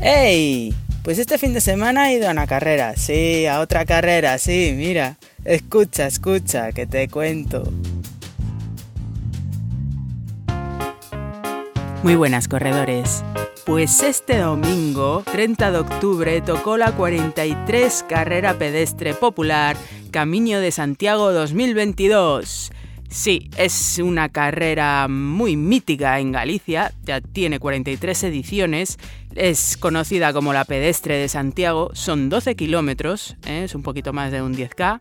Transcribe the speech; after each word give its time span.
¡Ey! 0.00 0.74
Pues 1.02 1.18
este 1.18 1.38
fin 1.38 1.54
de 1.54 1.60
semana 1.60 2.10
he 2.10 2.14
ido 2.14 2.28
a 2.28 2.32
una 2.32 2.46
carrera, 2.46 2.94
sí, 2.96 3.46
a 3.46 3.60
otra 3.60 3.84
carrera, 3.84 4.38
sí, 4.38 4.74
mira. 4.76 5.16
Escucha, 5.44 6.06
escucha, 6.06 6.70
que 6.72 6.86
te 6.86 7.08
cuento. 7.08 7.64
Muy 12.02 12.14
buenas 12.14 12.46
corredores. 12.46 13.24
Pues 13.66 14.02
este 14.02 14.38
domingo, 14.38 15.24
30 15.32 15.72
de 15.72 15.78
octubre, 15.78 16.40
tocó 16.42 16.76
la 16.76 16.92
43 16.92 18.04
Carrera 18.08 18.54
Pedestre 18.54 19.14
Popular 19.14 19.76
Camino 20.10 20.60
de 20.60 20.70
Santiago 20.70 21.32
2022. 21.32 22.70
Sí, 23.08 23.48
es 23.56 23.98
una 23.98 24.28
carrera 24.28 25.08
muy 25.08 25.56
mítica 25.56 26.20
en 26.20 26.30
Galicia, 26.30 26.92
ya 27.04 27.22
tiene 27.22 27.58
43 27.58 28.24
ediciones, 28.24 28.98
es 29.34 29.78
conocida 29.78 30.34
como 30.34 30.52
la 30.52 30.66
pedestre 30.66 31.16
de 31.16 31.28
Santiago, 31.28 31.90
son 31.94 32.28
12 32.28 32.54
kilómetros, 32.54 33.36
¿eh? 33.46 33.62
es 33.64 33.74
un 33.74 33.82
poquito 33.82 34.12
más 34.12 34.30
de 34.30 34.42
un 34.42 34.54
10K, 34.54 35.00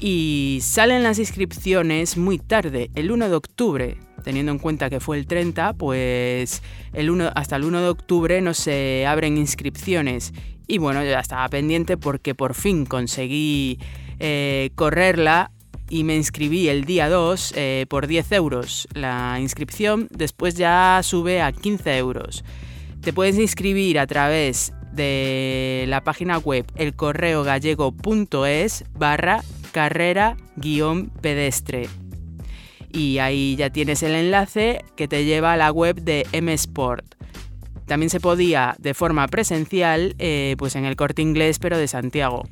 y 0.00 0.60
salen 0.62 1.02
las 1.02 1.18
inscripciones 1.18 2.16
muy 2.16 2.38
tarde, 2.38 2.90
el 2.94 3.10
1 3.10 3.28
de 3.28 3.34
octubre, 3.34 3.98
teniendo 4.24 4.50
en 4.50 4.58
cuenta 4.58 4.88
que 4.88 4.98
fue 4.98 5.18
el 5.18 5.26
30, 5.26 5.74
pues 5.74 6.62
el 6.94 7.10
1, 7.10 7.32
hasta 7.34 7.56
el 7.56 7.64
1 7.64 7.82
de 7.82 7.88
octubre 7.88 8.40
no 8.40 8.54
se 8.54 9.06
abren 9.06 9.36
inscripciones. 9.36 10.32
Y 10.66 10.78
bueno, 10.78 11.04
ya 11.04 11.20
estaba 11.20 11.48
pendiente 11.48 11.96
porque 11.96 12.34
por 12.34 12.54
fin 12.54 12.86
conseguí 12.86 13.78
eh, 14.18 14.70
correrla 14.74 15.52
y 15.88 16.04
me 16.04 16.16
inscribí 16.16 16.68
el 16.68 16.84
día 16.84 17.08
2 17.08 17.54
eh, 17.56 17.86
por 17.88 18.06
10 18.06 18.32
euros 18.32 18.88
la 18.94 19.38
inscripción, 19.40 20.08
después 20.10 20.56
ya 20.56 21.00
sube 21.02 21.40
a 21.40 21.52
15 21.52 21.98
euros. 21.98 22.44
Te 23.00 23.12
puedes 23.12 23.38
inscribir 23.38 23.98
a 23.98 24.06
través 24.06 24.72
de 24.92 25.84
la 25.88 26.02
página 26.02 26.38
web 26.38 26.64
elcorreogallego.es 26.74 28.84
barra 28.94 29.42
carrera 29.72 30.36
guion 30.56 31.10
pedestre. 31.20 31.88
Y 32.90 33.18
ahí 33.18 33.56
ya 33.56 33.70
tienes 33.70 34.02
el 34.02 34.14
enlace 34.14 34.84
que 34.96 35.06
te 35.06 35.24
lleva 35.24 35.52
a 35.52 35.56
la 35.56 35.70
web 35.70 36.00
de 36.00 36.26
M 36.32 36.52
Sport. 36.54 37.14
También 37.84 38.10
se 38.10 38.20
podía 38.20 38.74
de 38.78 38.94
forma 38.94 39.28
presencial 39.28 40.16
eh, 40.18 40.56
pues 40.58 40.74
en 40.76 40.86
el 40.86 40.96
corte 40.96 41.22
inglés 41.22 41.58
pero 41.58 41.78
de 41.78 41.88
Santiago. 41.88 42.44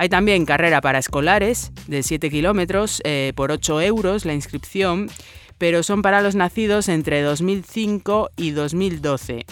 Hay 0.00 0.08
también 0.08 0.46
carrera 0.46 0.80
para 0.80 1.00
escolares 1.00 1.72
de 1.88 2.04
7 2.04 2.30
kilómetros 2.30 3.02
eh, 3.04 3.32
por 3.34 3.50
8 3.50 3.80
euros 3.82 4.24
la 4.24 4.32
inscripción, 4.32 5.10
pero 5.58 5.82
son 5.82 6.02
para 6.02 6.22
los 6.22 6.36
nacidos 6.36 6.88
entre 6.88 7.20
2005 7.22 8.30
y 8.36 8.52
2012. 8.52 9.44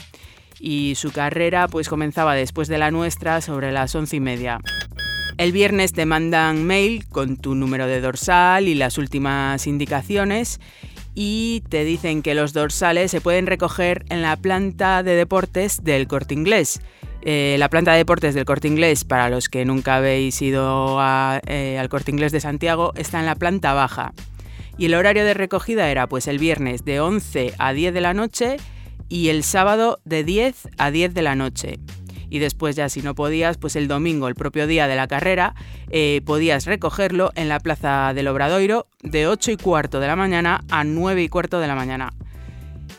Y 0.61 0.95
su 0.95 1.11
carrera 1.11 1.67
pues 1.67 1.89
comenzaba 1.89 2.37
después 2.37 2.69
de 2.69 2.79
la 2.79 2.93
nuestra 2.93 3.41
sobre 3.41 3.73
las 3.73 3.93
11 3.93 4.15
y 4.15 4.21
media. 4.21 4.61
El 5.37 5.51
viernes 5.51 5.93
te 5.93 6.07
mandan 6.07 6.65
mail 6.65 7.09
con 7.09 7.39
tu 7.39 7.57
número 7.57 7.89
de 7.89 8.01
dorsal 8.01 8.69
y 8.69 8.77
las 8.77 8.99
últimas 8.99 9.67
indicaciones 9.67 10.61
y 11.17 11.65
te 11.71 11.83
dicen 11.83 12.23
que 12.23 12.37
los 12.37 12.53
dorsales 12.53 13.11
se 13.11 13.21
pueden 13.21 13.49
recoger 13.49 14.05
en 14.11 14.23
la 14.23 14.37
planta 14.37 15.03
de 15.03 15.17
deportes 15.17 15.83
del 15.83 16.07
corte 16.07 16.35
inglés. 16.35 16.81
Eh, 17.29 17.57
la 17.59 17.69
planta 17.69 17.91
de 17.91 17.99
deportes 17.99 18.37
del 18.37 18.45
Corte 18.45 18.69
Inglés, 18.69 19.03
para 19.03 19.29
los 19.29 19.49
que 19.49 19.65
nunca 19.65 19.97
habéis 19.97 20.41
ido 20.41 20.97
eh, 21.49 21.77
al 21.77 21.89
Corte 21.89 22.13
Inglés 22.13 22.31
de 22.31 22.39
Santiago, 22.39 22.93
está 22.95 23.19
en 23.19 23.27
la 23.27 23.35
planta 23.35 23.75
baja. 23.75 24.13
Y 24.79 24.85
el 24.85 24.95
horario 24.95 25.25
de 25.25 25.35
recogida 25.35 25.91
era 25.91 26.07
pues 26.07 26.29
el 26.29 26.39
viernes 26.39 26.85
de 26.85 27.01
11 27.01 27.55
a 27.59 27.73
10 27.73 27.95
de 27.95 28.01
la 28.01 28.15
noche 28.15 28.59
y 29.09 29.31
el 29.31 29.43
sábado 29.43 29.99
de 30.05 30.23
10 30.23 30.69
a 30.79 30.93
10 30.93 31.15
de 31.15 31.23
la 31.23 31.35
noche. 31.35 31.81
Y 32.31 32.39
después 32.39 32.77
ya 32.77 32.89
si 32.89 33.03
no 33.03 33.17
podías, 33.17 33.59
pues 33.59 33.75
el 33.75 33.89
domingo, 33.89 34.29
el 34.29 34.37
propio 34.37 34.69
día 34.69 34.87
de 34.87 34.95
la 34.95 35.09
carrera, 35.09 35.57
eh, 35.91 36.21
podías 36.25 36.65
recogerlo 36.65 37.33
en 37.35 37.49
la 37.49 37.59
plaza 37.59 38.13
del 38.15 38.29
Obradoiro 38.29 38.87
de 39.03 39.27
8 39.27 39.50
y 39.50 39.56
cuarto 39.56 39.99
de 39.99 40.06
la 40.06 40.15
mañana 40.15 40.61
a 40.71 40.84
9 40.84 41.25
y 41.25 41.29
cuarto 41.29 41.59
de 41.59 41.67
la 41.67 41.75
mañana. 41.75 42.12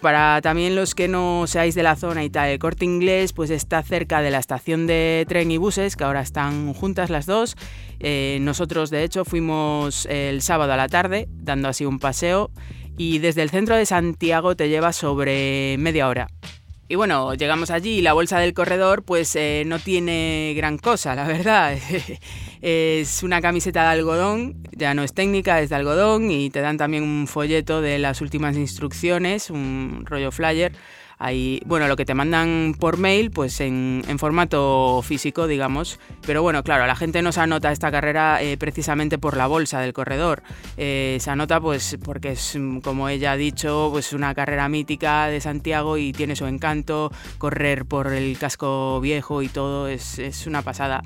Para 0.01 0.41
también 0.41 0.75
los 0.75 0.93
que 0.93 1.07
no 1.07 1.45
seáis 1.47 1.73
de 1.73 1.81
la 1.81 1.95
zona 1.95 2.23
y 2.23 2.29
tal, 2.29 2.49
el 2.49 2.59
corte 2.59 2.85
inglés 2.85 3.33
pues 3.33 3.49
está 3.49 3.81
cerca 3.81 4.21
de 4.21 4.29
la 4.29 4.37
estación 4.37 4.85
de 4.85 5.25
tren 5.27 5.49
y 5.49 5.57
buses, 5.57 5.95
que 5.95 6.03
ahora 6.03 6.21
están 6.21 6.73
juntas 6.73 7.09
las 7.09 7.25
dos. 7.25 7.55
Eh, 7.99 8.37
nosotros 8.41 8.91
de 8.91 9.03
hecho 9.03 9.25
fuimos 9.25 10.05
el 10.05 10.41
sábado 10.43 10.73
a 10.73 10.77
la 10.77 10.87
tarde, 10.87 11.27
dando 11.31 11.67
así 11.67 11.85
un 11.85 11.97
paseo, 11.97 12.51
y 12.95 13.19
desde 13.19 13.41
el 13.41 13.49
centro 13.49 13.75
de 13.75 13.87
Santiago 13.87 14.55
te 14.55 14.69
lleva 14.69 14.93
sobre 14.93 15.77
media 15.79 16.07
hora. 16.07 16.27
Y 16.89 16.95
bueno, 16.95 17.33
llegamos 17.33 17.69
allí 17.69 17.97
y 17.97 18.01
la 18.01 18.13
bolsa 18.13 18.39
del 18.39 18.53
corredor 18.53 19.03
pues 19.03 19.35
eh, 19.35 19.63
no 19.65 19.77
tiene 19.79 20.53
gran 20.55 20.77
cosa, 20.77 21.15
la 21.15 21.27
verdad. 21.27 21.77
es 22.61 23.23
una 23.23 23.41
camiseta 23.41 23.83
de 23.83 23.89
algodón, 23.89 24.63
ya 24.71 24.93
no 24.93 25.03
es 25.03 25.13
técnica, 25.13 25.59
es 25.59 25.69
de 25.69 25.75
algodón 25.75 26.31
y 26.31 26.49
te 26.49 26.61
dan 26.61 26.77
también 26.77 27.03
un 27.03 27.27
folleto 27.27 27.81
de 27.81 27.99
las 27.99 28.21
últimas 28.21 28.55
instrucciones, 28.55 29.49
un 29.49 30.03
rollo 30.05 30.31
flyer. 30.31 30.71
Bueno, 31.19 31.87
lo 31.87 31.95
que 31.95 32.05
te 32.05 32.13
mandan 32.13 32.75
por 32.79 32.97
mail, 32.97 33.31
pues 33.31 33.59
en, 33.59 34.03
formato 34.19 35.01
físico, 35.03 35.47
digamos. 35.47 35.99
Pero 36.25 36.41
bueno, 36.43 36.63
claro, 36.63 36.85
la 36.85 36.95
gente 36.95 37.21
no 37.21 37.31
se 37.31 37.41
anota 37.41 37.71
esta 37.71 37.91
carrera 37.91 38.41
eh, 38.41 38.57
precisamente 38.57 39.17
por 39.17 39.35
la 39.35 39.47
bolsa 39.47 39.79
del 39.81 39.93
corredor. 39.93 40.43
Eh, 40.77 41.17
se 41.19 41.29
anota 41.29 41.59
pues 41.59 41.97
porque 42.03 42.31
es, 42.31 42.57
como 42.83 43.09
ella 43.09 43.31
ha 43.31 43.37
dicho, 43.37 43.89
pues 43.91 44.13
una 44.13 44.35
carrera 44.35 44.69
mítica 44.69 45.27
de 45.27 45.41
Santiago 45.41 45.97
y 45.97 46.13
tiene 46.13 46.35
su 46.35 46.45
encanto. 46.45 47.11
Correr 47.37 47.85
por 47.85 48.13
el 48.13 48.37
casco 48.37 48.99
viejo 49.01 49.41
y 49.41 49.49
todo 49.49 49.87
es, 49.87 50.19
es 50.19 50.45
una 50.45 50.61
pasada. 50.61 51.03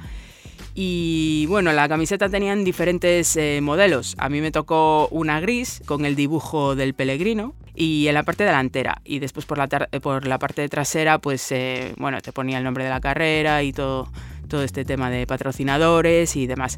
Y 0.73 1.45
bueno, 1.47 1.73
la 1.73 1.89
camiseta 1.89 2.29
tenían 2.29 2.63
diferentes 2.63 3.35
eh, 3.35 3.59
modelos. 3.61 4.15
A 4.17 4.29
mí 4.29 4.41
me 4.41 4.51
tocó 4.51 5.07
una 5.09 5.39
gris 5.39 5.81
con 5.85 6.05
el 6.05 6.15
dibujo 6.15 6.75
del 6.75 6.93
peregrino 6.93 7.55
y 7.75 8.07
en 8.07 8.13
la 8.13 8.23
parte 8.23 8.45
delantera. 8.45 9.01
Y 9.03 9.19
después 9.19 9.45
por 9.45 9.57
la, 9.57 9.67
por 9.67 10.27
la 10.27 10.39
parte 10.39 10.67
trasera, 10.69 11.19
pues 11.19 11.51
eh, 11.51 11.93
bueno, 11.97 12.21
te 12.21 12.31
ponía 12.31 12.57
el 12.57 12.63
nombre 12.63 12.85
de 12.85 12.89
la 12.89 13.01
carrera 13.01 13.63
y 13.63 13.73
todo, 13.73 14.09
todo 14.47 14.63
este 14.63 14.85
tema 14.85 15.09
de 15.09 15.27
patrocinadores 15.27 16.35
y 16.35 16.47
demás. 16.47 16.77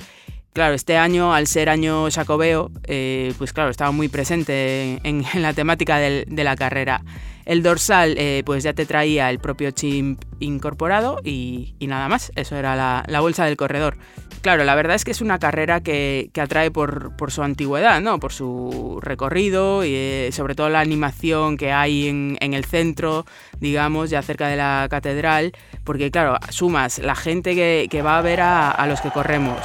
Claro, 0.54 0.76
este 0.76 0.98
año, 0.98 1.34
al 1.34 1.48
ser 1.48 1.70
año 1.70 2.10
jacobeo, 2.12 2.72
eh, 2.84 3.34
pues 3.40 3.54
claro, 3.54 3.70
estaba 3.70 3.92
muy 3.92 4.08
presente 4.08 5.00
en, 5.04 5.24
la 5.36 5.54
temática 5.54 5.98
de 5.98 6.44
la 6.44 6.56
carrera. 6.56 7.02
El 7.46 7.64
dorsal, 7.64 8.16
eh, 8.18 8.44
pues 8.46 8.64
ya 8.64 8.74
te 8.74 8.86
traía 8.86 9.30
el 9.30 9.40
propio 9.40 9.72
chimp 9.72 10.24
incorporado 10.40 11.20
y, 11.24 11.76
nada 11.82 12.08
más. 12.08 12.32
Eso 12.36 12.56
era 12.56 12.76
la, 12.76 13.20
bolsa 13.20 13.46
del 13.46 13.58
corredor. 13.58 13.98
Claro, 14.42 14.66
la 14.66 14.76
verdad 14.76 14.96
es 14.96 15.06
que 15.06 15.12
es 15.12 15.22
una 15.22 15.40
carrera 15.40 15.82
que, 15.82 16.30
atrae 16.40 16.72
por, 16.72 17.14
su 17.30 17.44
antigüedad, 17.44 18.02
¿no? 18.02 18.20
Por 18.20 18.34
su 18.34 19.00
recorrido 19.02 19.86
y 19.86 19.94
eh, 19.94 20.30
sobre 20.34 20.56
todo 20.56 20.70
la 20.70 20.82
animación 20.82 21.58
que 21.58 21.72
hay 21.72 22.08
en, 22.08 22.38
el 22.54 22.66
centro, 22.66 23.26
digamos, 23.60 24.10
ya 24.10 24.22
cerca 24.22 24.48
de 24.48 24.58
la 24.58 24.88
catedral. 24.90 25.54
Porque 25.84 26.12
claro, 26.12 26.38
sumas 26.50 27.00
la 27.00 27.16
gente 27.16 27.56
que, 27.56 28.02
va 28.02 28.18
a 28.18 28.22
ver 28.22 28.42
a 28.42 28.86
los 28.88 29.02
que 29.02 29.12
corremos 29.12 29.60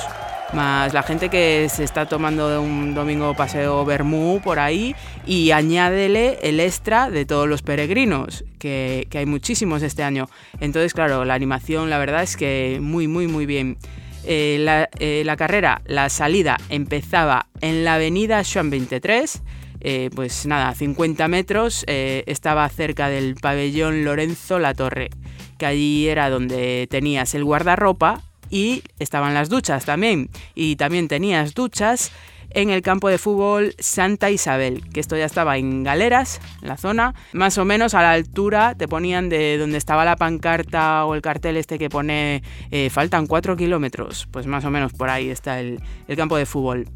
más 0.53 0.95
la 0.95 1.03
gente 1.03 1.29
que 1.29 1.69
se 1.69 1.85
está 1.85 2.07
tomando 2.07 2.63
un 2.63 2.95
domingo 2.95 3.35
paseo 3.35 3.85
Bermú 3.85 4.41
por 4.43 4.59
ahí 4.59 4.95
y 5.27 5.51
añádele 5.51 6.39
el 6.43 6.61
extra 6.61 7.11
de 7.11 7.25
todos 7.25 7.49
los 7.49 7.63
peregrinos, 7.63 8.45
que, 8.59 9.07
hay 9.13 9.27
muchísimos 9.27 9.83
este 9.83 10.03
año. 10.03 10.29
Entonces, 10.61 10.95
claro, 10.95 11.25
la 11.25 11.35
animación 11.35 11.91
la 11.91 11.99
verdad 11.99 12.23
es 12.23 12.37
que 12.37 12.79
muy, 12.81 13.09
muy, 13.09 13.27
muy 13.27 13.47
bien. 13.47 13.79
Eh, 14.25 14.87
eh, 14.99 15.23
la, 15.25 15.37
carrera, 15.37 15.81
la 15.87 16.09
salida 16.09 16.59
empezaba 16.69 17.47
en 17.61 17.85
la 17.85 17.95
avenida 17.95 18.43
Juan 18.45 18.71
23, 18.71 19.43
eh, 19.81 20.11
pues 20.15 20.45
nada, 20.47 20.75
50 20.75 21.29
metros, 21.29 21.85
estaba 21.87 22.69
cerca 22.69 23.09
del 23.09 23.37
pabellón 23.37 24.05
Lorenzo 24.05 24.59
La 24.59 24.75
Torre, 24.75 25.11
que 25.57 25.67
allí 25.67 26.09
era 26.09 26.31
donde 26.31 26.87
tenías 26.91 27.35
el 27.35 27.45
guardarropa 27.45 28.23
y 28.51 28.83
estaban 28.99 29.35
las 29.35 29.49
duchas 29.49 29.85
también. 29.85 30.31
Y 30.55 30.77
también 30.77 31.09
tenías 31.09 31.55
duchas 31.55 32.13
en 32.51 32.71
el 32.71 32.83
campo 32.83 33.09
de 33.09 33.19
fútbol 33.19 33.75
Santa 33.79 34.31
Isabel, 34.31 34.83
que 34.93 35.01
esto 35.01 35.17
ya 35.17 35.25
estaba 35.25 35.59
en 35.59 35.83
Galeras, 35.85 36.41
en 36.63 36.69
la 36.69 36.77
zona, 36.77 37.15
más 37.33 37.59
o 37.59 37.65
menos 37.65 37.95
a 37.95 38.03
la 38.03 38.13
altura 38.13 38.75
te 38.75 38.89
ponían 38.89 39.29
de 39.29 39.59
donde 39.59 39.79
estaba 39.79 40.05
la 40.05 40.17
pancarta 40.17 41.05
o 41.05 41.15
el 41.15 41.23
cartel 41.23 41.57
este 41.57 41.79
que 41.79 41.91
pone 41.91 42.43
eh, 42.71 42.91
faltan 42.91 43.27
cuatro 43.27 43.57
kilómetros, 43.57 44.27
pues 44.31 44.47
más 44.47 44.65
o 44.65 44.71
menos 44.71 44.93
por 44.93 45.11
ahí 45.11 45.29
está 45.29 45.61
el, 45.61 45.81
campo 46.17 46.37
de 46.37 46.47
fútbol. 46.47 46.89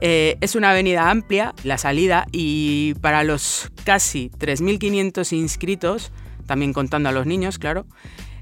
Eh, 0.00 0.36
es 0.40 0.54
una 0.54 0.70
avenida 0.70 1.10
amplia, 1.10 1.54
la 1.64 1.78
salida, 1.78 2.26
y 2.30 2.94
para 3.00 3.24
los 3.24 3.70
casi 3.84 4.30
3.500 4.38 5.32
inscritos, 5.32 6.12
también 6.46 6.72
contando 6.72 7.08
a 7.08 7.12
los 7.12 7.26
niños, 7.26 7.58
claro, 7.58 7.86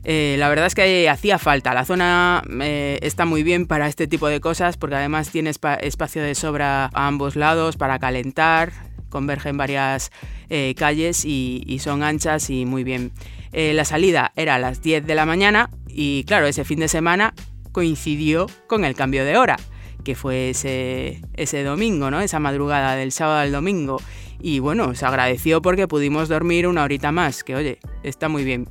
eh, 0.05 0.37
la 0.39 0.49
verdad 0.49 0.67
es 0.67 0.75
que 0.75 1.09
hacía 1.09 1.39
falta. 1.39 1.75
La 1.75 1.85
zona 1.85 2.43
eh, 2.61 2.99
está 3.03 3.25
muy 3.25 3.43
bien 3.43 3.67
para 3.67 3.87
este 3.87 4.07
tipo 4.07 4.29
de 4.29 4.41
cosas 4.41 4.77
porque 4.77 4.97
además 4.97 5.31
tiene 5.31 5.51
espacio 5.51 6.23
de 6.23 6.35
sobra 6.35 6.87
a 6.87 7.07
ambos 7.07 7.37
lados 7.37 7.77
para 7.77 7.99
calentar. 7.99 8.73
convergen 9.09 9.57
varias 9.57 10.11
eh, 10.49 10.75
calles 10.77 11.25
y, 11.25 11.79
son 11.81 12.03
anchas 12.03 12.51
y 12.51 12.65
muy 12.65 12.85
bien. 12.85 13.13
La 13.53 13.85
salida 13.85 14.33
era 14.35 14.55
a 14.55 14.59
las 14.59 14.81
10 14.81 15.07
de 15.07 15.15
la 15.15 15.27
mañana 15.27 15.69
y 15.87 16.25
claro, 16.25 16.47
ese 16.47 16.65
fin 16.65 16.81
de 16.81 16.89
semana 16.89 17.35
coincidió 17.71 18.47
con 18.67 18.87
el 18.87 18.95
cambio 18.95 19.27
de 19.27 19.37
hora, 19.37 19.59
que 20.05 20.15
fue 20.15 20.51
ese, 20.51 21.21
ese 21.35 21.63
domingo, 21.63 22.11
¿no? 22.11 22.23
Esa 22.23 22.41
madrugada 22.41 22.97
del 22.97 23.13
sábado 23.13 23.41
al 23.41 23.53
domingo. 23.53 24.01
Y 24.41 24.59
bueno, 24.59 24.95
se 24.95 25.05
agradeció 25.05 25.61
porque 25.61 25.87
pudimos 25.87 26.31
dormir 26.31 26.67
una 26.67 26.83
horita 26.83 27.13
más, 27.13 27.45
que 27.45 27.55
oye, 27.55 27.79
está 28.03 28.31
muy 28.31 28.43
bien. 28.43 28.67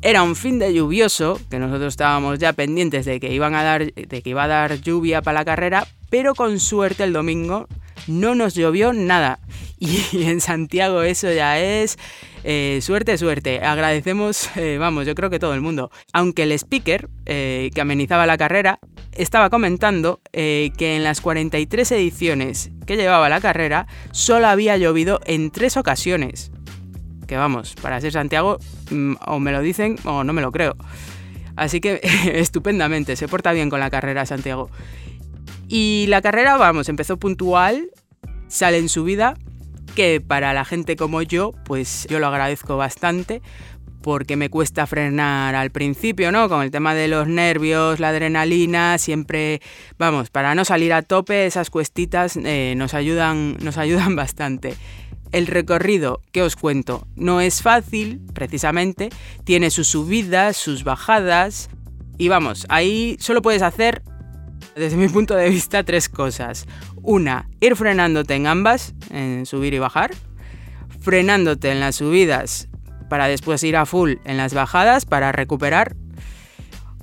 Era 0.00 0.22
un 0.22 0.36
fin 0.36 0.58
de 0.58 0.72
lluvioso, 0.72 1.40
que 1.50 1.58
nosotros 1.58 1.92
estábamos 1.92 2.38
ya 2.38 2.52
pendientes 2.52 3.04
de 3.04 3.18
que, 3.18 3.32
iban 3.32 3.54
a 3.54 3.62
dar, 3.64 3.92
de 3.92 4.22
que 4.22 4.30
iba 4.30 4.44
a 4.44 4.48
dar 4.48 4.80
lluvia 4.80 5.22
para 5.22 5.40
la 5.40 5.44
carrera, 5.44 5.86
pero 6.08 6.34
con 6.34 6.60
suerte 6.60 7.04
el 7.04 7.12
domingo 7.12 7.66
no 8.06 8.34
nos 8.34 8.54
llovió 8.54 8.92
nada. 8.92 9.40
Y 9.80 10.24
en 10.24 10.40
Santiago 10.40 11.02
eso 11.02 11.32
ya 11.32 11.60
es 11.60 11.98
eh, 12.42 12.80
suerte, 12.82 13.16
suerte. 13.16 13.60
Agradecemos, 13.60 14.50
eh, 14.56 14.76
vamos, 14.78 15.06
yo 15.06 15.14
creo 15.14 15.30
que 15.30 15.38
todo 15.38 15.54
el 15.54 15.60
mundo. 15.60 15.92
Aunque 16.12 16.42
el 16.42 16.52
speaker 16.52 17.08
eh, 17.26 17.70
que 17.72 17.80
amenizaba 17.80 18.26
la 18.26 18.36
carrera 18.36 18.80
estaba 19.12 19.50
comentando 19.50 20.20
que 20.32 20.74
en 20.78 21.04
las 21.04 21.20
43 21.20 21.92
ediciones 21.92 22.70
que 22.86 22.96
llevaba 22.96 23.28
la 23.28 23.40
carrera 23.40 23.86
solo 24.12 24.46
había 24.48 24.76
llovido 24.76 25.20
en 25.26 25.50
tres 25.50 25.76
ocasiones. 25.76 26.50
Que 27.28 27.36
vamos, 27.36 27.76
para 27.80 28.00
ser 28.00 28.10
Santiago, 28.12 28.58
mm, 28.90 29.14
o 29.26 29.38
me 29.38 29.52
lo 29.52 29.60
dicen 29.60 29.96
o 30.04 30.24
no 30.24 30.32
me 30.32 30.42
lo 30.42 30.50
creo. 30.50 30.74
Así 31.54 31.80
que 31.80 32.00
estupendamente, 32.34 33.14
se 33.14 33.28
porta 33.28 33.52
bien 33.52 33.70
con 33.70 33.78
la 33.78 33.90
carrera 33.90 34.26
Santiago. 34.26 34.70
Y 35.68 36.06
la 36.08 36.22
carrera, 36.22 36.56
vamos, 36.56 36.88
empezó 36.88 37.18
puntual, 37.18 37.90
sale 38.48 38.78
en 38.78 38.88
subida, 38.88 39.34
que 39.94 40.20
para 40.20 40.54
la 40.54 40.64
gente 40.64 40.96
como 40.96 41.22
yo, 41.22 41.52
pues 41.64 42.06
yo 42.08 42.18
lo 42.18 42.28
agradezco 42.28 42.76
bastante, 42.76 43.42
porque 44.00 44.36
me 44.36 44.48
cuesta 44.48 44.86
frenar 44.86 45.54
al 45.54 45.70
principio, 45.70 46.32
¿no? 46.32 46.48
Con 46.48 46.62
el 46.62 46.70
tema 46.70 46.94
de 46.94 47.08
los 47.08 47.28
nervios, 47.28 48.00
la 48.00 48.08
adrenalina, 48.08 48.96
siempre, 48.96 49.60
vamos, 49.98 50.30
para 50.30 50.54
no 50.54 50.64
salir 50.64 50.92
a 50.94 51.02
tope, 51.02 51.44
esas 51.44 51.68
cuestitas 51.68 52.38
eh, 52.42 52.74
nos, 52.76 52.94
ayudan, 52.94 53.58
nos 53.60 53.76
ayudan 53.76 54.16
bastante. 54.16 54.74
El 55.32 55.46
recorrido 55.46 56.22
que 56.32 56.42
os 56.42 56.56
cuento 56.56 57.06
no 57.16 57.40
es 57.40 57.62
fácil, 57.62 58.20
precisamente, 58.32 59.10
tiene 59.44 59.70
sus 59.70 59.88
subidas, 59.88 60.56
sus 60.56 60.84
bajadas, 60.84 61.68
y 62.16 62.28
vamos, 62.28 62.66
ahí 62.68 63.16
solo 63.20 63.42
puedes 63.42 63.62
hacer 63.62 64.02
desde 64.78 64.96
mi 64.96 65.08
punto 65.08 65.34
de 65.34 65.50
vista, 65.50 65.82
tres 65.82 66.08
cosas. 66.08 66.66
Una, 67.02 67.48
ir 67.60 67.76
frenándote 67.76 68.34
en 68.34 68.46
ambas, 68.46 68.94
en 69.10 69.44
subir 69.44 69.74
y 69.74 69.78
bajar. 69.78 70.12
Frenándote 71.00 71.70
en 71.70 71.80
las 71.80 71.96
subidas 71.96 72.68
para 73.08 73.26
después 73.28 73.62
ir 73.64 73.76
a 73.76 73.86
full 73.86 74.14
en 74.24 74.36
las 74.36 74.54
bajadas 74.54 75.04
para 75.04 75.32
recuperar. 75.32 75.96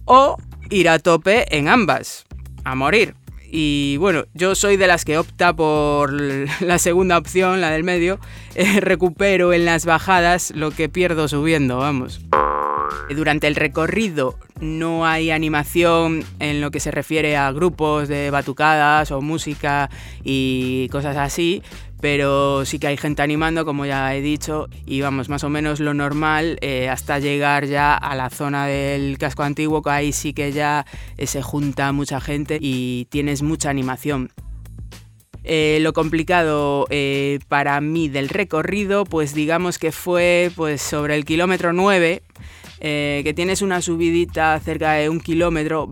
O 0.06 0.38
ir 0.69 0.89
a 0.89 1.00
tope 1.00 1.45
en 1.56 1.68
ambas, 1.68 2.25
a 2.63 2.75
morir. 2.75 3.16
Y 3.50 3.97
bueno, 3.97 4.25
yo 4.33 4.56
soy 4.56 4.77
de 4.77 4.88
las 4.88 5.06
que 5.06 5.18
opta 5.18 5.53
por 5.53 6.12
la 6.62 6.77
segunda 6.80 7.18
opción, 7.18 7.62
la 7.62 7.71
del 7.71 7.83
medio. 7.83 8.19
recupero 8.80 9.53
en 9.53 9.65
las 9.65 9.86
bajadas 9.86 10.51
lo 10.56 10.71
que 10.71 10.89
pierdo 10.89 11.27
subiendo, 11.27 11.77
vamos. 11.77 12.21
Durante 13.09 13.47
el 13.47 13.56
recorrido 13.56 14.38
no 14.59 15.06
hay 15.06 15.31
animación 15.31 16.24
en 16.39 16.62
lo 16.62 16.71
que 16.71 16.80
se 16.80 16.92
refiere 16.92 17.36
a 17.36 17.51
grupos 17.51 18.07
de 18.07 18.30
batucadas 18.31 19.12
o 19.12 19.21
música 19.21 19.89
y 20.24 20.88
cosas 20.89 21.18
así, 21.18 21.62
pero 22.01 22.65
sí 22.65 22.80
que 22.80 22.88
hay 22.88 22.97
gente 22.97 23.21
animando, 23.21 23.65
como 23.65 23.86
ya 23.86 24.13
he 24.15 24.21
dicho, 24.21 24.68
y 24.86 25.01
vamos, 25.01 25.30
más 25.30 25.44
o 25.44 25.50
menos 25.50 25.80
lo 25.80 25.94
normal 25.94 26.57
eh, 26.62 26.89
hasta 26.89 27.19
llegar 27.19 27.65
ya 27.65 27.95
a 27.95 28.15
la 28.15 28.30
zona 28.30 28.68
del 28.68 29.18
casco 29.18 29.44
antiguo, 29.44 29.81
que 29.81 29.89
ahí 29.89 30.12
sí 30.12 30.33
que 30.33 30.51
ya 30.51 30.86
eh, 31.18 31.27
se 31.27 31.42
junta 31.42 31.92
mucha 31.92 32.21
gente 32.21 32.57
y 32.62 33.06
tienes 33.09 33.42
mucha 33.42 33.69
animación. 33.69 34.31
Eh, 35.44 35.77
lo 35.81 35.94
complicado 35.94 36.88
para 37.47 37.80
mí 37.80 38.09
del 38.09 38.30
recorrido, 38.30 39.06
pues 39.06 39.36
digamos 39.36 39.77
que 39.77 39.91
fue 39.91 40.51
pues 40.56 40.81
sobre 40.81 41.15
el 41.15 41.24
kilómetro 41.24 41.71
9, 41.71 42.24
eh, 42.88 43.21
que 43.24 43.33
tienes 43.33 43.62
una 43.62 43.81
subidita 43.81 44.59
cerca 44.59 44.94
de 44.94 45.09
un 45.09 45.19
kilómetro 45.19 45.89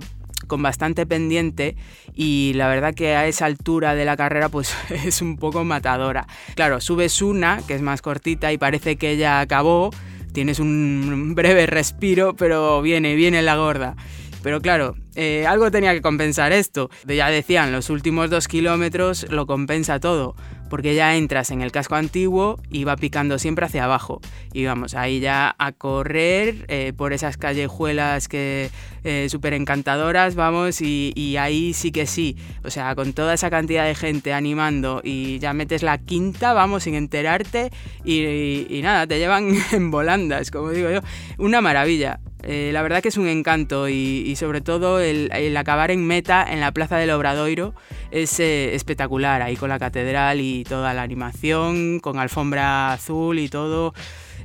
con 0.54 0.62
bastante 0.62 1.08
pendiente 1.08 1.76
y 2.14 2.52
la 2.54 2.68
verdad 2.68 2.94
que 2.94 3.16
a 3.16 3.26
esa 3.26 3.46
altura 3.46 3.96
de 3.96 4.06
la 4.06 4.16
carrera 4.16 4.50
pues 4.50 4.72
es 4.92 5.20
un 5.24 5.38
poco 5.38 5.64
matadora. 5.64 6.28
Claro, 6.54 6.80
subes 6.80 7.24
una 7.24 7.60
que 7.68 7.74
es 7.74 7.82
más 7.82 8.04
cortita 8.04 8.54
y 8.54 8.60
parece 8.60 8.96
que 8.98 9.18
ya 9.18 9.40
acabó, 9.40 9.90
tienes 10.32 10.60
un 10.60 11.34
breve 11.34 11.66
respiro, 11.66 12.36
pero 12.36 12.84
viene, 12.84 13.16
viene 13.16 13.42
la 13.42 13.56
gorda. 13.56 13.96
Pero 14.44 14.62
claro, 14.62 14.96
eh, 15.16 15.48
algo 15.48 15.72
tenía 15.72 15.92
que 15.94 16.04
compensar 16.04 16.52
esto. 16.52 16.92
Ya 17.08 17.30
decían, 17.32 17.72
los 17.72 17.90
últimos 17.90 18.30
dos 18.30 18.48
kilómetros 18.48 19.26
lo 19.32 19.48
compensa 19.48 20.00
todo, 20.00 20.36
porque 20.74 20.96
ya 20.96 21.16
entras 21.16 21.52
en 21.52 21.62
el 21.62 21.72
casco 21.72 21.94
antiguo 21.94 22.60
y 22.72 22.84
va 22.84 22.96
picando 22.96 23.38
siempre 23.38 23.68
hacia 23.68 23.84
abajo. 23.84 24.22
Y 24.54 24.66
vamos, 24.66 24.96
ahí 24.96 25.20
ya 25.20 25.54
a 25.60 25.72
correr 25.72 26.66
eh, 26.68 26.94
por 26.98 27.14
esas 27.14 27.38
callejuelas 27.38 28.28
que 28.28 28.72
eh, 29.04 29.28
súper 29.30 29.54
encantadoras, 29.54 30.34
vamos, 30.34 30.82
y, 30.82 31.38
ahí 31.38 31.74
sí 31.74 31.92
que 31.92 32.08
sí. 32.08 32.38
O 32.64 32.72
sea, 32.72 32.96
con 32.96 33.14
toda 33.14 33.36
esa 33.36 33.52
cantidad 33.52 33.86
de 33.86 33.94
gente 33.94 34.34
animando 34.34 35.02
y 35.04 35.38
ya 35.38 35.54
metes 35.54 35.84
la 35.84 36.00
quinta, 36.00 36.54
vamos, 36.54 36.86
sin 36.86 36.96
enterarte, 36.96 37.70
y, 38.04 38.80
nada, 38.82 39.06
te 39.06 39.20
llevan 39.20 39.54
en 39.74 39.92
volandas, 39.92 40.50
como 40.50 40.72
digo 40.72 40.90
yo. 40.90 41.02
Una 41.38 41.62
maravilla. 41.62 42.20
Eh, 42.44 42.72
la 42.74 42.82
verdad 42.82 43.02
que 43.02 43.08
es 43.08 43.18
un 43.18 43.28
encanto 43.28 43.88
y, 43.88 44.36
sobre 44.36 44.62
todo 44.62 45.00
el, 45.00 45.56
acabar 45.56 45.92
en 45.92 46.06
meta 46.06 46.46
en 46.50 46.60
la 46.60 46.72
Plaza 46.72 46.98
del 46.98 47.12
Obradoiro 47.12 47.74
es 48.12 48.40
eh, 48.40 48.76
espectacular, 48.76 49.42
ahí 49.42 49.56
con 49.56 49.70
la 49.70 49.80
catedral 49.80 50.42
y 50.42 50.64
toda 50.66 50.94
la 50.94 51.04
animación, 51.04 52.00
con 52.00 52.20
alfombra 52.20 52.94
azul 52.94 53.40
y 53.40 53.48
todo. 53.48 53.94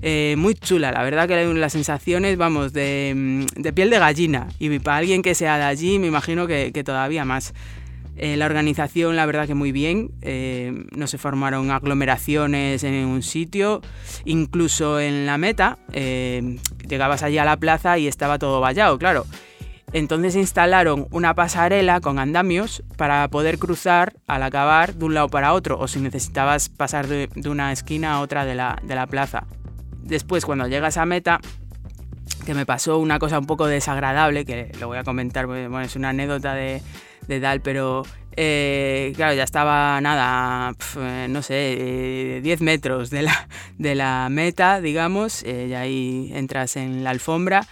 Eh, 0.00 0.36
muy 0.38 0.54
chula, 0.54 0.92
la 0.92 1.02
verdad 1.02 1.26
que 1.26 1.44
las 1.54 1.72
sensaciones, 1.72 2.36
vamos, 2.36 2.72
de, 2.72 3.12
mm, 3.16 3.74
piel 3.74 3.90
de 3.90 3.98
gallina. 3.98 4.46
Y 4.60 4.78
para 4.78 4.98
alguien 4.98 5.22
que 5.22 5.34
sea 5.34 5.58
de 5.58 5.64
allí, 5.64 5.98
me 5.98 6.06
imagino 6.06 6.46
que 6.46 6.84
todavía 6.84 7.24
más. 7.24 7.52
Eh, 8.20 8.36
la 8.36 8.46
organización, 8.46 9.14
la 9.14 9.26
verdad 9.26 9.46
que 9.46 9.54
muy 9.54 9.70
bien, 9.70 10.10
eh, 10.22 10.72
no 10.90 11.06
se 11.06 11.18
formaron 11.18 11.70
aglomeraciones 11.70 12.82
en 12.82 13.06
un 13.06 13.22
sitio, 13.22 13.80
incluso 14.24 14.98
en 14.98 15.24
la 15.24 15.38
meta, 15.38 15.78
eh, 15.92 16.58
llegabas 16.88 17.22
allí 17.22 17.38
a 17.38 17.44
la 17.44 17.56
plaza 17.58 17.96
y 17.96 18.08
estaba 18.08 18.40
todo 18.40 18.60
vallado, 18.60 18.98
claro. 18.98 19.24
Entonces 19.92 20.34
instalaron 20.34 21.06
una 21.12 21.34
pasarela 21.34 22.00
con 22.00 22.18
andamios 22.18 22.82
para 22.96 23.28
poder 23.28 23.58
cruzar 23.58 24.14
al 24.26 24.42
acabar 24.42 24.94
de 24.94 25.04
un 25.04 25.14
lado 25.14 25.28
para 25.28 25.52
otro, 25.52 25.78
o 25.78 25.86
si 25.86 26.00
necesitabas 26.00 26.68
pasar 26.68 27.06
de, 27.06 27.28
una 27.48 27.70
esquina 27.70 28.14
a 28.14 28.20
otra 28.20 28.44
de 28.44 28.56
la, 28.56 28.80
de 28.82 28.96
la 28.96 29.06
plaza. 29.06 29.46
Después, 30.02 30.44
cuando 30.44 30.66
llegas 30.66 30.96
a 30.96 31.06
meta, 31.06 31.38
que 32.44 32.54
me 32.54 32.66
pasó 32.66 32.98
una 32.98 33.20
cosa 33.20 33.38
un 33.38 33.46
poco 33.46 33.68
desagradable, 33.68 34.44
que 34.44 34.72
lo 34.80 34.88
voy 34.88 34.98
a 34.98 35.04
comentar, 35.04 35.46
bueno, 35.46 35.80
es 35.82 35.94
una 35.94 36.08
anécdota 36.08 36.54
de, 36.54 36.82
de 37.28 37.40
Dal, 37.40 37.60
pero 37.60 38.02
eh, 38.40 39.12
claro, 39.16 39.34
ya 39.34 39.44
estaba 39.44 40.00
nada, 40.00 40.72
eh, 40.96 41.26
no 41.28 41.42
sé, 41.42 42.40
10 42.42 42.60
eh, 42.60 42.64
metros 42.64 43.10
de 43.10 43.22
la, 43.22 43.48
de 43.78 43.94
la 43.94 44.28
meta, 44.30 44.80
digamos, 44.80 45.42
y 45.42 45.74
ahí 45.74 46.30
entras 46.34 46.76
en 46.76 47.04
la 47.04 47.10
alfombra. 47.10 47.66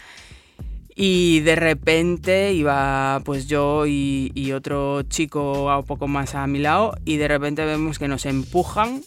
Y 0.99 1.41
de 1.41 1.57
repente 1.57 2.53
iba 2.55 3.21
pues 3.25 3.47
yo 3.47 3.87
y, 3.87 4.33
y, 4.35 4.53
otro 4.53 5.03
chico 5.03 5.67
un 5.79 5.85
poco 5.85 6.09
más 6.09 6.35
a 6.35 6.47
mi 6.47 6.59
lado 6.59 6.97
y 7.05 7.19
de 7.19 7.29
repente 7.29 7.67
vemos 7.67 7.99
que 7.99 8.09
nos 8.09 8.25
empujan 8.25 9.03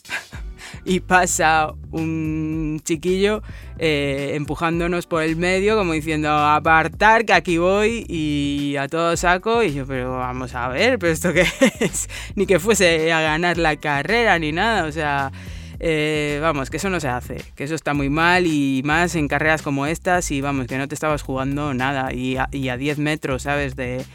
y 0.86 1.00
pasa 1.02 1.74
un 1.92 2.82
chiquillo 2.84 3.42
eh, 3.78 4.34
empujándonos 4.36 5.08
por 5.08 5.24
el 5.24 5.36
medio, 5.36 5.78
como 5.78 5.94
diciendo, 5.94 6.30
apartar, 6.30 7.26
que 7.26 7.34
aquí 7.34 7.58
voy 7.58 8.06
y 8.08 8.76
a 8.78 8.88
todo 8.88 9.16
saco. 9.16 9.64
Y 9.64 9.74
yo, 9.74 9.86
pero 9.86 10.18
vamos 10.18 10.54
a 10.56 10.68
ver, 10.68 11.00
pero 11.00 11.14
esto 11.14 11.34
qué 11.34 11.46
es, 11.80 12.10
ni 12.36 12.46
que 12.46 12.60
fuese 12.60 13.12
a 13.12 13.22
ganar 13.22 13.58
la 13.58 13.76
carrera 13.78 14.38
ni 14.40 14.52
nada, 14.52 14.86
o 14.86 14.92
sea... 14.92 15.32
Eh, 15.82 16.40
vamos, 16.42 16.70
que 16.70 16.76
eso 16.76 16.90
no 16.90 17.00
se 17.00 17.08
hace, 17.08 17.42
que 17.56 17.64
eso 17.64 17.74
está 17.74 17.94
muy 17.94 18.10
mal 18.10 18.46
y 18.46 18.82
más 18.84 19.16
en 19.16 19.30
carreras 19.30 19.62
como 19.62 19.86
estas 19.86 20.30
y 20.30 20.42
vamos, 20.42 20.68
que 20.68 20.78
no 20.78 20.90
te 20.90 20.94
estabas 20.94 21.22
jugando 21.22 21.74
nada 21.74 22.12
y 22.14 22.36
a, 22.36 22.48
10 22.52 22.98
metros, 22.98 23.44
¿sabes? 23.44 23.78
De, 23.78 24.06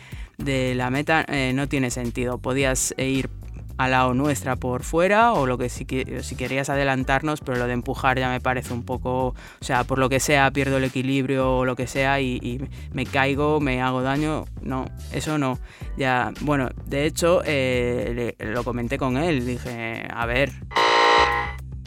la 0.75 0.91
meta 0.91 1.25
eh, 1.27 1.53
no 1.55 1.67
tiene 1.67 1.91
sentido. 1.91 2.37
Podías 2.37 2.95
ir 2.99 3.31
al 3.77 3.91
lado 3.91 4.15
nuestra 4.15 4.57
por 4.57 4.83
fuera 4.83 5.33
o 5.33 5.47
lo 5.47 5.59
que 5.59 5.69
si, 5.69 5.87
si 6.23 6.37
querías 6.37 6.69
adelantarnos, 6.69 7.41
pero 7.41 7.59
lo 7.59 7.67
de 7.67 7.73
empujar 7.73 8.19
ya 8.19 8.31
me 8.31 8.41
parece 8.41 8.73
un 8.73 8.85
poco, 8.85 9.29
o 9.29 9.35
sea, 9.61 9.85
por 9.85 9.99
lo 9.99 10.09
que 10.09 10.21
sea, 10.21 10.51
pierdo 10.51 10.77
el 10.77 10.85
equilibrio 10.85 11.59
o 11.59 11.65
lo 11.65 11.77
que 11.77 11.87
sea 11.87 12.21
y, 12.21 12.61
me 12.93 13.07
caigo, 13.07 13.61
me 13.61 13.83
hago 13.83 14.03
daño, 14.03 14.45
no, 14.63 14.87
eso 15.13 15.39
no. 15.39 15.59
Ya, 15.97 16.33
bueno, 16.41 16.69
de 16.87 17.07
hecho, 17.07 17.43
eh, 17.45 18.35
lo 18.39 18.65
comenté 18.65 18.99
con 18.99 19.17
él, 19.17 19.47
dije, 19.47 20.07
a 20.13 20.27
ver, 20.27 20.53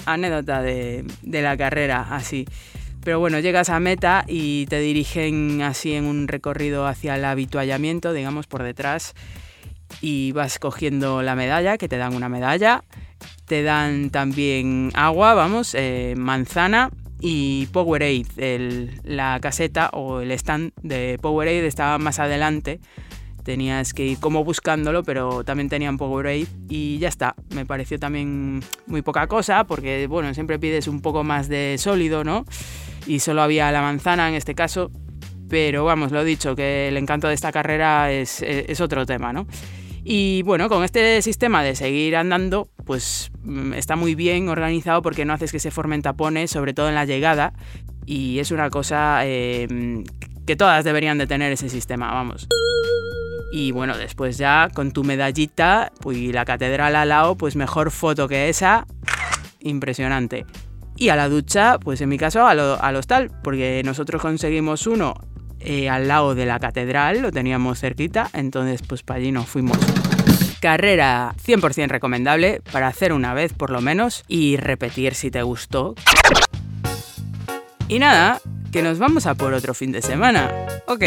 anécdota 0.06 0.62
de, 0.62 1.06
de 1.22 1.41
la 1.41 1.56
carrera, 1.58 2.08
así. 2.12 2.46
Pero 3.03 3.20
bueno, 3.22 3.39
llegas 3.39 3.70
a 3.70 3.79
meta 3.79 4.25
y 4.27 4.65
te 4.65 4.79
dirigen 4.79 5.62
así 5.62 5.94
en 5.94 6.03
un 6.03 6.27
recorrido 6.27 6.88
hacia 6.88 7.15
el 7.15 7.24
habituallamiento, 7.24 8.12
digamos, 8.12 8.48
por 8.48 8.63
detrás, 8.63 9.13
y 10.01 10.32
vas 10.32 10.60
cogiendo 10.60 11.22
la 11.22 11.36
medalla, 11.36 11.77
que 11.77 11.88
te 11.88 11.98
dan 11.98 12.15
una 12.15 12.29
medalla, 12.29 12.84
te 13.46 13.63
dan 13.63 14.10
también 14.10 14.91
agua, 14.94 15.34
vamos, 15.34 15.74
eh, 15.74 16.13
manzana 16.17 16.91
y 17.20 17.67
Powerade. 17.67 19.00
la 19.03 19.39
caseta 19.41 19.89
o 19.94 20.22
el 20.22 20.32
stand 20.32 20.72
de 20.82 21.17
Powerade 21.22 21.65
estaba 21.65 21.98
más 21.98 22.20
adelante. 22.20 22.79
Tenías 23.44 23.94
que 23.94 24.06
ir 24.06 24.20
como 24.20 24.44
buscándolo, 24.44 25.03
pero 25.03 25.46
también 25.46 25.70
tenían 25.70 25.98
Powerade 25.98 26.48
y 26.67 26.98
ya 27.00 27.08
está. 27.08 27.36
Me 27.56 27.65
pareció 27.65 27.98
también 27.98 28.62
muy 28.88 29.01
poca 29.01 29.27
cosa 29.27 29.63
porque, 29.63 30.06
bueno, 30.08 30.34
siempre 30.34 30.60
pides 30.60 30.88
un 30.88 31.01
poco 31.01 31.24
más 31.24 31.48
de 31.48 31.77
sólido, 31.77 32.25
¿no? 32.25 32.46
Y 33.08 33.20
solo 33.20 33.41
había 33.41 33.72
la 33.72 33.82
manzana 33.82 34.27
en 34.27 34.36
este 34.36 34.53
caso. 34.53 34.91
Pero 35.50 35.86
vamos, 35.86 36.12
lo 36.12 36.25
dicho, 36.25 36.58
que 36.58 36.89
el 36.89 36.98
encanto 36.98 37.29
de 37.29 37.34
esta 37.34 37.53
carrera 37.53 38.12
es, 38.12 38.41
es 38.41 38.82
otro 38.82 39.06
tema, 39.06 39.32
¿no? 39.32 39.48
Y 40.10 40.42
bueno, 40.44 40.70
con 40.70 40.86
este 40.86 41.22
sistema 41.22 41.64
de 41.64 41.76
seguir 41.76 42.16
andando, 42.16 42.70
pues 42.86 43.30
mm, 43.44 43.74
está 43.74 43.98
muy 43.98 44.16
bien 44.16 44.48
organizado 44.48 45.02
porque 45.02 45.26
no 45.26 45.34
haces 45.34 45.52
que 45.52 45.60
se 45.60 45.70
formen 45.70 46.02
tapones, 46.02 46.50
sobre 46.50 46.74
todo 46.74 46.88
en 46.88 46.96
la 46.96 47.04
llegada. 47.04 47.52
Y 48.06 48.40
es 48.40 48.52
una 48.52 48.70
cosa 48.70 49.26
em, 49.26 50.06
que 50.46 50.56
todas 50.56 50.86
deberían 50.86 51.18
de 51.18 51.28
tener 51.28 51.52
ese 51.52 51.68
sistema, 51.68 52.14
vamos. 52.14 52.48
Y 53.52 53.72
bueno, 53.74 53.98
después 53.98 54.38
ya 54.38 54.70
con 54.74 54.94
tu 54.94 55.04
medallita 55.04 55.92
pues, 56.00 56.18
y 56.18 56.32
la 56.32 56.46
catedral 56.46 56.96
al 56.96 57.10
lado, 57.10 57.36
pues 57.36 57.58
mejor 57.58 57.92
foto 57.92 58.30
que 58.30 58.48
esa, 58.48 58.88
impresionante. 59.60 60.46
Y 60.96 61.10
a 61.10 61.18
la 61.18 61.28
ducha, 61.28 61.80
pues 61.80 62.00
en 62.00 62.08
mi 62.08 62.18
caso 62.18 62.48
al, 62.48 62.62
al 62.62 62.96
hostal, 62.96 63.30
porque 63.44 63.82
nosotros 63.84 64.22
conseguimos 64.22 64.88
uno 64.88 65.16
eh, 65.60 65.90
al 65.90 66.08
lado 66.08 66.36
de 66.36 66.46
la 66.46 66.60
catedral, 66.60 67.22
lo 67.22 67.32
teníamos 67.32 67.80
cerquita, 67.80 68.30
entonces 68.34 68.82
pues 68.88 69.04
para 69.04 69.20
allí 69.20 69.32
nos 69.32 69.48
fuimos. 69.48 69.78
Carrera 70.60 71.34
100% 71.46 71.88
recomendable 71.88 72.62
para 72.72 72.88
hacer 72.88 73.14
una 73.14 73.34
vez 73.34 73.54
por 73.54 73.70
lo 73.70 73.82
menos 73.82 74.24
y 74.28 74.58
repetir 74.58 75.14
si 75.14 75.32
te 75.32 75.42
gustó. 75.44 75.96
Y 77.88 78.00
nada, 78.00 78.42
que 78.72 78.82
nos 78.82 79.00
vamos 79.00 79.26
a 79.26 79.36
por 79.36 79.54
otro 79.54 79.74
fin 79.74 79.92
de 79.92 80.02
semana. 80.02 80.52
Ok. 80.88 81.04